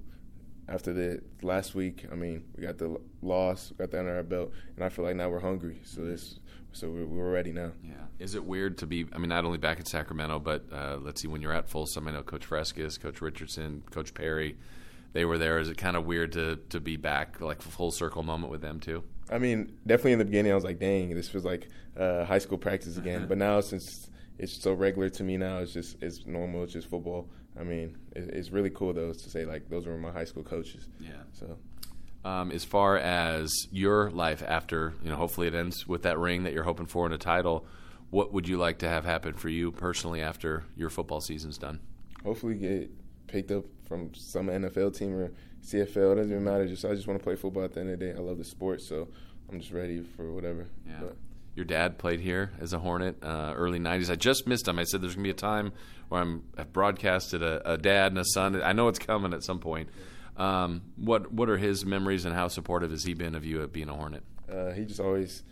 [0.68, 4.52] after the last week, I mean, we got the loss, got that under our belt,
[4.76, 5.80] and I feel like now we're hungry.
[5.84, 6.40] So this,
[6.74, 7.72] so we're, we're ready now.
[7.84, 7.94] Yeah.
[8.20, 9.06] Is it weird to be?
[9.14, 12.08] I mean, not only back in Sacramento, but uh, let's see, when you're at Folsom,
[12.08, 14.58] I know Coach Frescas, Coach Richardson, Coach Perry,
[15.14, 15.60] they were there.
[15.60, 18.80] Is it kind of weird to to be back, like full circle moment with them
[18.80, 19.04] too?
[19.30, 22.40] I mean, definitely in the beginning, I was like, "Dang, this was like uh, high
[22.40, 26.26] school practice again." but now, since it's so regular to me now, it's just it's
[26.26, 26.64] normal.
[26.64, 27.30] It's just football.
[27.60, 30.44] I mean, it, it's really cool though to say like those were my high school
[30.44, 30.88] coaches.
[31.00, 31.24] Yeah.
[31.34, 31.58] So.
[32.24, 36.44] Um, as far as your life after, you know, hopefully it ends with that ring
[36.44, 37.66] that you're hoping for and a title.
[38.12, 41.80] What would you like to have happen for you personally after your football season's done?
[42.24, 42.92] Hopefully, get
[43.28, 45.32] picked up from some NFL team or
[45.64, 46.12] CFL.
[46.12, 46.68] It doesn't even matter.
[46.68, 48.14] Just I just want to play football at the end of the day.
[48.14, 49.08] I love the sport, so
[49.50, 50.68] I'm just ready for whatever.
[50.86, 50.98] Yeah.
[51.02, 51.18] But.
[51.54, 54.10] Your dad played here as a Hornet, uh, early '90s.
[54.10, 54.80] I just missed him.
[54.80, 55.74] I said there's gonna be a time
[56.08, 58.62] where I'm I've broadcasted a, a dad and a son.
[58.62, 59.90] I know it's coming at some point.
[60.38, 63.72] Um, what what are his memories and how supportive has he been of you at
[63.72, 64.24] being a Hornet?
[64.52, 65.44] Uh, he just always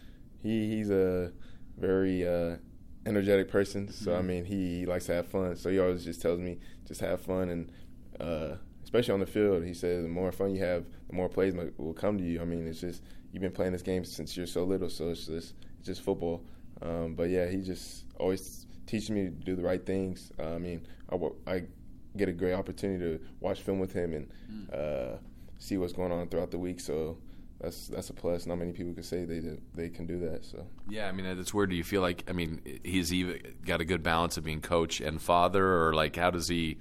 [0.42, 1.32] he he's a
[1.78, 2.58] very uh,
[3.06, 3.92] energetic person.
[3.92, 4.20] So mm-hmm.
[4.20, 5.56] I mean, he, he, likes to have fun.
[5.56, 7.72] So he always just tells me just have fun, and
[8.20, 11.54] uh, especially on the field, he says the more fun you have, the more plays
[11.78, 12.42] will come to you.
[12.42, 15.26] I mean, it's just you've been playing this game since you're so little, so it's
[15.26, 16.44] just it's just football.
[16.82, 20.32] Um, but yeah, he just always teaches me to do the right things.
[20.40, 21.18] Uh, I mean, I,
[21.52, 21.64] I
[22.18, 25.14] get a great opportunity to watch film with him and mm.
[25.14, 25.18] uh,
[25.58, 26.80] see what's going on throughout the week.
[26.80, 27.18] So
[27.60, 28.46] that's that's a plus.
[28.46, 29.42] Not many people can say they
[29.76, 30.46] they can do that.
[30.46, 31.70] So yeah, I mean it's weird.
[31.70, 35.02] Do you feel like I mean he's even got a good balance of being coach
[35.02, 36.78] and father, or like how does he?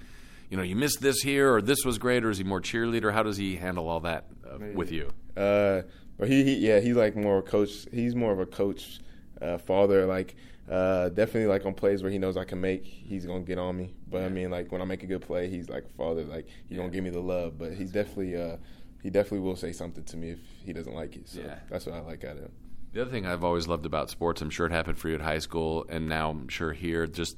[0.51, 3.13] You know, you missed this here, or this was great, or is he more cheerleader?
[3.13, 5.11] How does he handle all that uh, with you?
[5.37, 5.83] Uh,
[6.17, 7.87] but he, he, yeah, he's like more coach.
[7.93, 9.01] He's more of a coach,
[9.43, 10.07] uh, father.
[10.07, 10.37] Like
[10.71, 13.77] uh, definitely like on plays where he knows I can make, he's gonna get on
[13.77, 13.95] me.
[14.11, 14.27] But yeah.
[14.27, 16.25] I mean, like when I make a good play, he's like father.
[16.25, 16.83] Like he yeah.
[16.83, 17.59] gonna give me the love.
[17.59, 18.57] But he's definitely uh,
[19.03, 21.29] he definitely will say something to me if he doesn't like it.
[21.29, 21.59] So yeah.
[21.71, 22.53] that's what I like out of him.
[22.93, 25.21] The other thing I've always loved about sports, I'm sure it happened for you at
[25.21, 27.37] high school, and now I'm sure here, just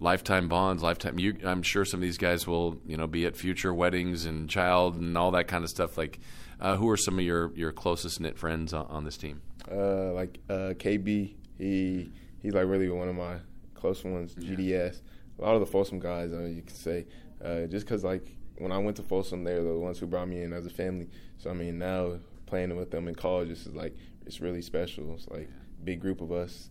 [0.00, 1.18] lifetime bonds, lifetime.
[1.18, 4.50] You, I'm sure some of these guys will, you know, be at future weddings and
[4.50, 5.96] child and all that kind of stuff.
[5.96, 6.20] Like,
[6.60, 9.40] uh, who are some of your your closest knit friends on, on this team?
[9.70, 12.10] Uh, like uh, KB, he
[12.42, 13.36] he's like really one of my
[13.74, 14.34] close ones.
[14.34, 15.00] GDS,
[15.38, 17.06] a lot of the Folsom guys, uh, you can say,
[17.42, 18.26] uh, just because like
[18.58, 21.08] when I went to Folsom, they're the ones who brought me in as a family.
[21.38, 25.14] So I mean, now playing with them in college is like it's really special.
[25.14, 25.48] It's like
[25.84, 26.70] big group of us.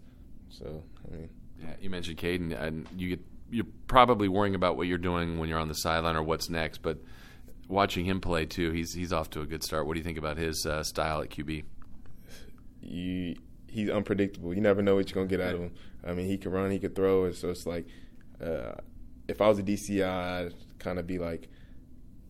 [0.49, 1.29] So I mean,
[1.61, 5.49] Yeah, you mentioned Kaiden, and you get you're probably worrying about what you're doing when
[5.49, 6.81] you're on the sideline or what's next.
[6.81, 6.99] But
[7.67, 9.85] watching him play too, he's he's off to a good start.
[9.85, 11.63] What do you think about his uh, style at QB?
[12.81, 13.35] you
[13.71, 14.53] he's unpredictable.
[14.53, 15.73] You never know what you're gonna get out of him.
[16.05, 17.87] I mean, he can run, he could throw, and so it's like
[18.43, 18.73] uh,
[19.27, 20.03] if I was a DCI,
[20.47, 21.47] I'd kind of be like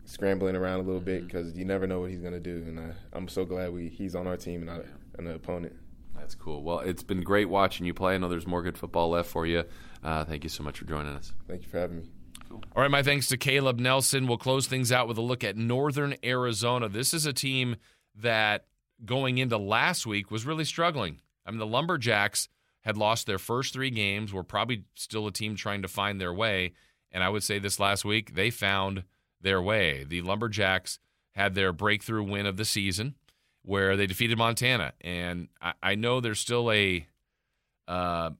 [0.05, 2.63] scrambling around a little bit because you never know what he's gonna do.
[2.67, 4.85] And I, I'm so glad we he's on our team and not
[5.17, 5.73] an opponent.
[6.15, 6.61] That's cool.
[6.61, 8.13] Well, it's been great watching you play.
[8.13, 9.63] I know there's more good football left for you.
[10.03, 11.33] Uh, thank you so much for joining us.
[11.47, 12.03] Thank you for having me.
[12.51, 14.27] All right, my thanks to Caleb Nelson.
[14.27, 16.89] We'll close things out with a look at Northern Arizona.
[16.89, 17.77] This is a team
[18.15, 18.65] that
[19.05, 21.21] going into last week was really struggling.
[21.45, 22.49] I mean, the Lumberjacks
[22.81, 26.33] had lost their first three games, were probably still a team trying to find their
[26.33, 26.73] way.
[27.11, 29.03] And I would say this last week, they found
[29.39, 30.03] their way.
[30.03, 30.99] The Lumberjacks
[31.33, 33.15] had their breakthrough win of the season
[33.63, 34.93] where they defeated Montana.
[35.01, 37.05] And I, I know there's still a.
[37.87, 38.31] Uh,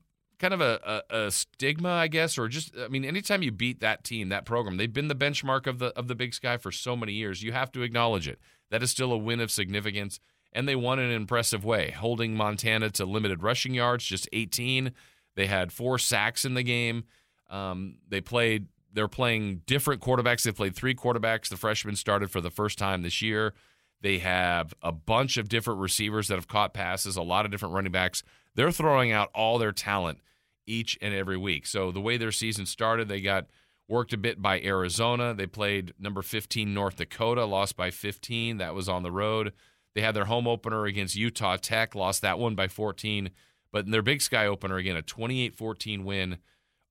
[0.42, 3.80] kind of a, a, a, stigma, I guess, or just I mean, anytime you beat
[3.80, 6.72] that team, that program, they've been the benchmark of the of the Big Sky for
[6.72, 7.42] so many years.
[7.42, 8.40] You have to acknowledge it.
[8.70, 10.18] That is still a win of significance,
[10.52, 14.92] and they won in an impressive way, holding Montana to limited rushing yards, just 18.
[15.34, 17.04] They had four sacks in the game.
[17.50, 18.66] Um, they played.
[18.94, 20.42] They're playing different quarterbacks.
[20.42, 21.48] They played three quarterbacks.
[21.48, 23.54] The freshmen started for the first time this year.
[24.02, 27.74] They have a bunch of different receivers that have caught passes, a lot of different
[27.74, 28.22] running backs.
[28.54, 30.18] They're throwing out all their talent
[30.66, 31.66] each and every week.
[31.66, 33.46] So the way their season started, they got
[33.88, 35.34] worked a bit by Arizona.
[35.34, 38.58] They played number 15 North Dakota, lost by 15.
[38.58, 39.52] That was on the road.
[39.94, 43.30] They had their home opener against Utah Tech, lost that one by 14.
[43.72, 46.38] But in their Big Sky opener, again, a 28 14 win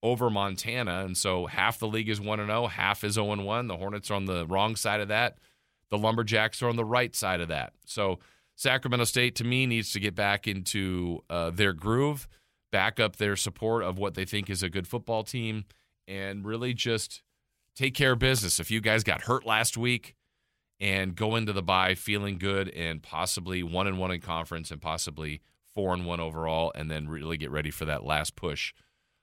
[0.04, 1.04] over Montana.
[1.06, 3.68] And so half the league is 1 0, half is 0 1.
[3.68, 5.38] The Hornets are on the wrong side of that.
[5.90, 7.74] The Lumberjacks are on the right side of that.
[7.86, 8.20] So
[8.56, 12.28] Sacramento State, to me, needs to get back into uh, their groove
[12.72, 15.66] back up their support of what they think is a good football team
[16.08, 17.22] and really just
[17.76, 18.60] take care of business.
[18.60, 20.16] If you guys got hurt last week
[20.82, 24.82] and go into the bye feeling good and possibly one and one in conference and
[24.82, 25.40] possibly
[25.76, 28.74] four and one overall, and then really get ready for that last push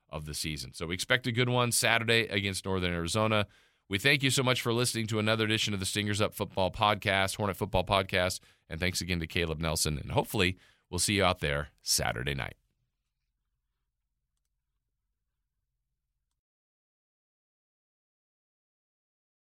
[0.08, 0.72] of the season.
[0.72, 3.46] So we expect a good one Saturday against Northern Arizona.
[3.90, 6.70] We thank you so much for listening to another edition of the Stingers Up Football
[6.70, 8.40] Podcast, Hornet Football Podcast,
[8.70, 9.98] and thanks again to Caleb Nelson.
[9.98, 10.56] And hopefully,
[10.88, 12.56] we'll see you out there Saturday night.